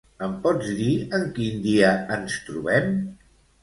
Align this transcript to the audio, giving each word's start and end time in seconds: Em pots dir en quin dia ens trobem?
Em 0.27 0.31
pots 0.45 0.71
dir 0.79 0.89
en 1.19 1.27
quin 1.37 1.63
dia 1.69 1.95
ens 2.19 2.43
trobem? 2.51 2.95